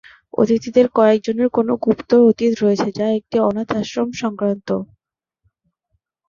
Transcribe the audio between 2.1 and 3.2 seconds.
অতীত রয়েছে যা